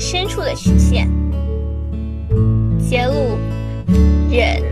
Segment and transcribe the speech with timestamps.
[0.00, 1.06] 深处的曲线。
[2.78, 3.38] 揭露
[4.30, 4.62] 忍。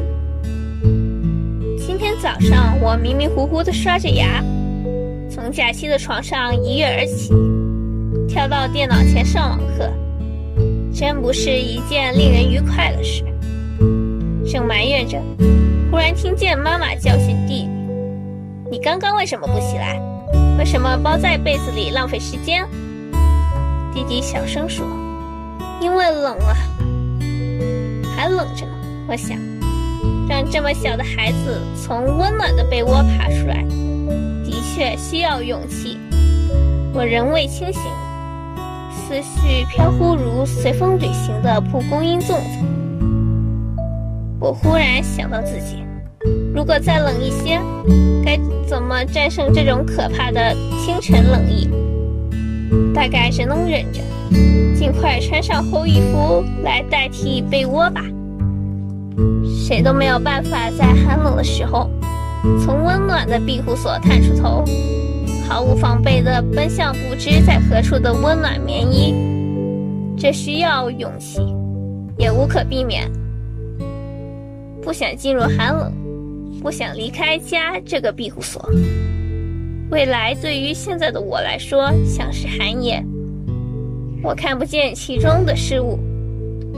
[1.76, 4.42] 今天早上我迷迷糊糊的刷着牙，
[5.30, 7.33] 从假期的床上一跃而起，
[8.27, 9.93] 跳到电脑前上网课，
[10.95, 13.23] 真不是一件令人愉快的事。
[14.51, 15.21] 正埋怨着，
[15.91, 17.69] 忽然听见妈妈教训弟弟
[18.73, 20.01] ：“你刚刚为什么不起来？
[20.59, 22.67] 为什么包在被子里浪费时间？”
[23.93, 24.87] 弟弟小声说
[25.81, 26.57] ：“因为冷啊，
[28.17, 28.73] 还冷着呢。”
[29.09, 29.39] 我想，
[30.29, 33.64] 让这么小的孩子从温暖的被窝爬出来，
[34.45, 35.98] 的确需要勇气。
[36.92, 37.83] 我仍未清醒，
[38.91, 42.66] 思绪飘忽如随风旅行的蒲公英粽子。
[44.41, 45.83] 我忽然想到自己，
[46.55, 47.58] 如果再冷一些，
[48.24, 51.69] 该怎么战胜这种可怕的清晨冷意？
[52.95, 54.00] 大概只能忍着，
[54.77, 58.05] 尽快穿上厚衣服来代替被窝吧。
[59.47, 61.91] 谁都没有办法在寒冷的时候，
[62.64, 64.64] 从温暖的庇护所探出头，
[65.48, 69.14] 毫无防备地奔向不知在何处的温暖棉衣。
[70.17, 71.41] 这需要勇气，
[72.17, 73.11] 也无可避免。
[74.83, 75.92] 不想进入寒冷，
[76.62, 78.70] 不想离开家这个庇护所。
[79.91, 83.05] 未来对于现在的我来说像是寒夜，
[84.22, 85.98] 我看不见其中的事物，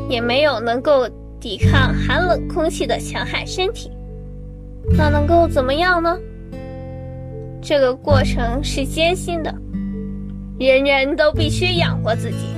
[0.09, 1.09] 也没有能够
[1.41, 3.91] 抵抗寒冷空气的强悍身体。
[4.97, 6.19] 那能够怎么样呢？
[7.63, 9.55] 这个过程是艰辛的，
[10.59, 12.55] 人人都必须养活自己，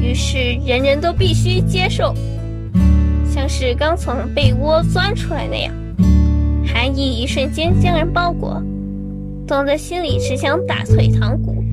[0.00, 2.14] 于是人人都必须接受。
[3.30, 5.74] 像是刚从被窝钻出来那样，
[6.66, 8.62] 寒意一瞬间将人包裹，
[9.46, 11.64] 冻在心里只想打退堂鼓。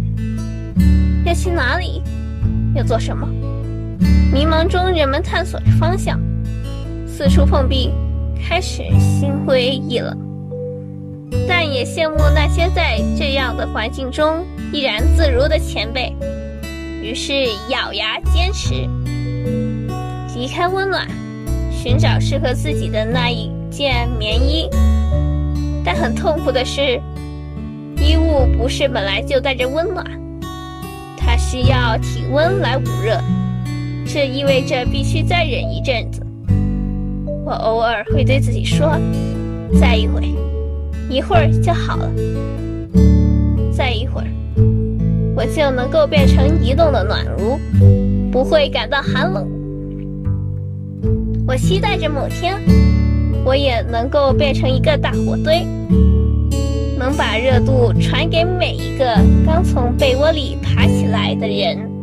[1.25, 2.03] 要去哪里？
[2.75, 3.27] 要做什么？
[4.31, 6.19] 迷茫中，人们探索着方向，
[7.07, 7.89] 四处碰壁，
[8.47, 10.15] 开始心灰意冷，
[11.47, 16.13] 但也羡慕那些在这样的环境中依然自如的前辈。
[17.01, 17.33] 于是
[17.69, 18.73] 咬牙坚持，
[20.35, 21.07] 离开温暖。
[21.71, 24.67] 寻找适合自己的那一件棉衣，
[25.83, 26.99] 但很痛苦的是，
[27.97, 30.03] 衣物不是本来就带着温暖，
[31.25, 33.19] 它需要体温来捂热，
[34.05, 36.21] 这意味着必须再忍一阵子。
[37.43, 38.95] 我偶尔会对自己说
[39.81, 40.29] ：“再一会，
[41.09, 42.11] 一会儿就好了。
[43.71, 44.27] 再一会儿，
[45.35, 47.59] 我就能够变成移动的暖炉，
[48.31, 49.47] 不会感到寒冷。”
[51.47, 52.55] 我期待着某天，
[53.43, 55.65] 我也能够变成一个大火堆，
[57.17, 59.05] 把热度传给每一个
[59.45, 61.94] 刚从被窝里爬起来的人。